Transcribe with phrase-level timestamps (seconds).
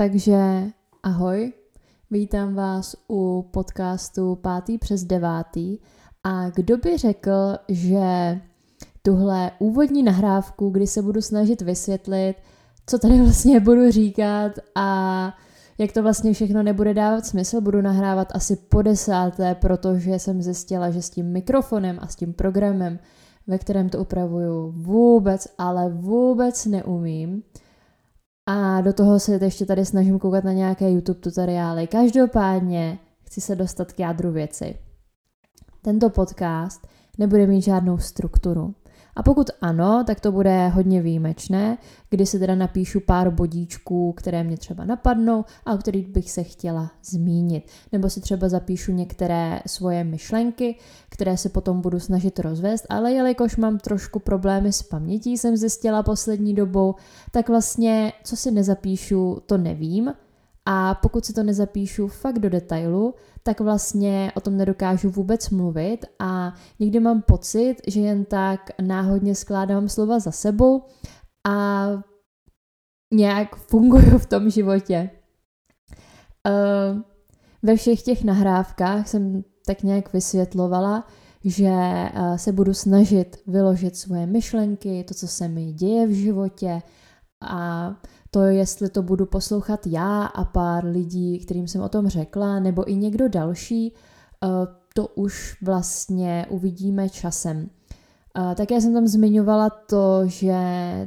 [0.00, 0.64] Takže
[1.02, 1.52] ahoj,
[2.10, 5.78] vítám vás u podcastu pátý přes devátý
[6.24, 8.00] a kdo by řekl, že
[9.02, 12.34] tuhle úvodní nahrávku, kdy se budu snažit vysvětlit,
[12.86, 15.32] co tady vlastně budu říkat a
[15.78, 20.90] jak to vlastně všechno nebude dávat smysl, budu nahrávat asi po desáté, protože jsem zjistila,
[20.90, 22.98] že s tím mikrofonem a s tím programem,
[23.46, 27.42] ve kterém to upravuju, vůbec, ale vůbec neumím.
[28.46, 31.86] A do toho se ještě tady snažím koukat na nějaké YouTube tutoriály.
[31.86, 34.78] Každopádně chci se dostat k jádru věci.
[35.82, 36.86] Tento podcast
[37.18, 38.74] nebude mít žádnou strukturu.
[39.16, 41.78] A pokud ano, tak to bude hodně výjimečné,
[42.10, 46.42] kdy si teda napíšu pár bodíčků, které mě třeba napadnou a o kterých bych se
[46.42, 47.64] chtěla zmínit.
[47.92, 50.78] Nebo si třeba zapíšu některé svoje myšlenky,
[51.08, 56.02] které se potom budu snažit rozvést, ale jelikož mám trošku problémy s pamětí, jsem zjistila
[56.02, 56.94] poslední dobou,
[57.30, 60.12] tak vlastně, co si nezapíšu, to nevím,
[60.66, 66.04] a pokud si to nezapíšu fakt do detailu, tak vlastně o tom nedokážu vůbec mluvit
[66.18, 70.82] a někdy mám pocit, že jen tak náhodně skládám slova za sebou
[71.48, 71.86] a
[73.14, 75.10] nějak funguju v tom životě.
[76.48, 77.00] Uh,
[77.62, 81.06] ve všech těch nahrávkách jsem tak nějak vysvětlovala,
[81.44, 86.82] že uh, se budu snažit vyložit svoje myšlenky, to, co se mi děje v životě
[87.40, 87.94] a
[88.30, 92.90] to, jestli to budu poslouchat já a pár lidí, kterým jsem o tom řekla, nebo
[92.90, 93.94] i někdo další,
[94.44, 94.48] eh,
[94.94, 97.70] to už vlastně uvidíme časem.
[98.38, 100.58] Eh, také jsem tam zmiňovala to, že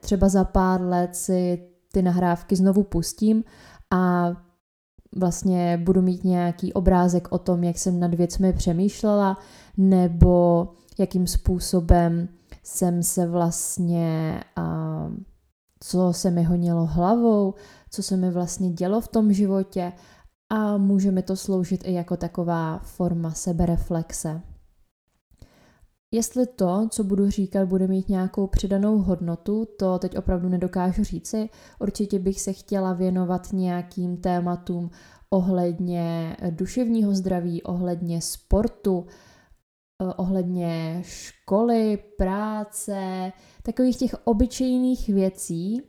[0.00, 3.44] třeba za pár let si ty nahrávky znovu pustím
[3.90, 4.32] a
[5.16, 9.38] vlastně budu mít nějaký obrázek o tom, jak jsem nad věcmi přemýšlela,
[9.76, 12.28] nebo jakým způsobem
[12.62, 15.14] jsem se vlastně uh,
[15.80, 17.54] co se mi honilo hlavou,
[17.90, 19.92] co se mi vlastně dělo v tom životě
[20.50, 24.40] a může mi to sloužit i jako taková forma sebereflexe.
[26.10, 31.48] Jestli to, co budu říkat, bude mít nějakou přidanou hodnotu, to teď opravdu nedokážu říci.
[31.78, 34.90] Určitě bych se chtěla věnovat nějakým tématům
[35.30, 39.06] ohledně duševního zdraví, ohledně sportu,
[40.16, 43.32] ohledně školy, práce,
[43.62, 45.82] takových těch obyčejných věcí,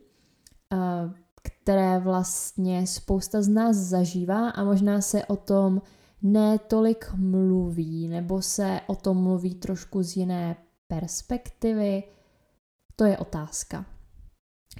[0.72, 0.76] eh,
[1.42, 5.82] které vlastně spousta z nás zažívá a možná se o tom
[6.22, 10.56] ne tolik mluví, nebo se o tom mluví trošku z jiné
[10.86, 12.02] perspektivy,
[12.96, 13.86] to je otázka.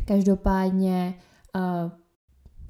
[0.07, 1.15] Každopádně
[1.57, 2.00] uh,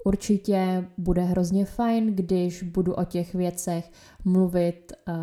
[0.04, 3.92] určitě bude hrozně fajn, když budu o těch věcech
[4.24, 5.14] mluvit uh,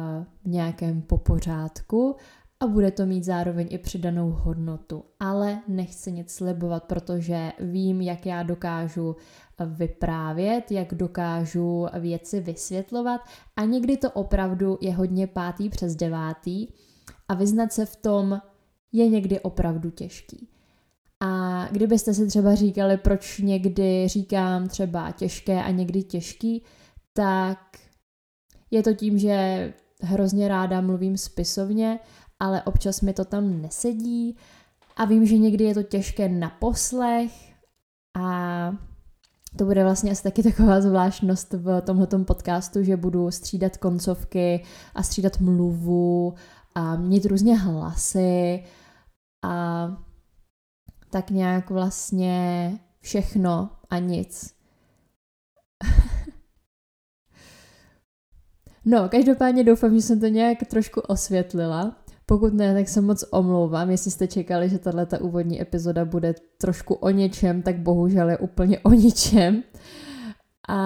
[0.43, 2.15] v nějakém popořádku
[2.59, 5.03] a bude to mít zároveň i přidanou hodnotu.
[5.19, 9.15] Ale nechci nic slibovat, protože vím, jak já dokážu
[9.65, 13.21] vyprávět, jak dokážu věci vysvětlovat
[13.55, 16.67] a někdy to opravdu je hodně pátý přes devátý
[17.27, 18.41] a vyznat se v tom
[18.91, 20.47] je někdy opravdu těžký.
[21.71, 26.63] Kdybyste si třeba říkali, proč někdy říkám třeba těžké a někdy těžký,
[27.13, 27.59] tak
[28.71, 31.99] je to tím, že hrozně ráda mluvím spisovně
[32.39, 34.37] ale občas mi to tam nesedí
[34.95, 37.31] a vím, že někdy je to těžké na poslech
[38.17, 38.71] a
[39.57, 44.63] to bude vlastně asi taky taková zvláštnost v tomhletom podcastu, že budu střídat koncovky
[44.95, 46.33] a střídat mluvu
[46.75, 48.63] a mít různě hlasy
[49.43, 49.87] a
[51.09, 54.53] tak nějak vlastně všechno a nic.
[58.85, 61.95] no, každopádně doufám, že jsem to nějak trošku osvětlila.
[62.25, 66.35] Pokud ne, tak se moc omlouvám, jestli jste čekali, že tahle ta úvodní epizoda bude
[66.57, 69.63] trošku o něčem, tak bohužel je úplně o ničem.
[70.69, 70.77] A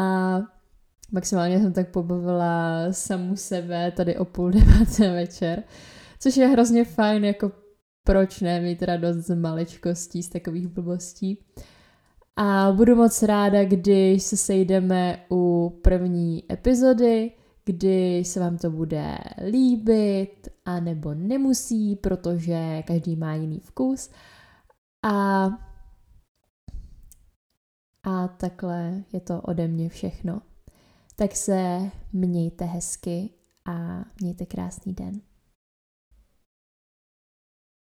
[1.11, 5.63] maximálně jsem tak pobavila samu sebe tady o půl deváté večer,
[6.19, 7.51] což je hrozně fajn, jako
[8.03, 11.45] proč ne mít radost z maličkostí, z takových blbostí.
[12.35, 17.31] A budu moc ráda, když se sejdeme u první epizody,
[17.65, 19.17] kdy se vám to bude
[19.49, 24.09] líbit, a nebo nemusí, protože každý má jiný vkus.
[25.03, 25.45] A,
[28.03, 30.41] a takhle je to ode mě všechno.
[31.15, 33.29] Tak se mějte hezky
[33.65, 35.21] a mějte krásný den.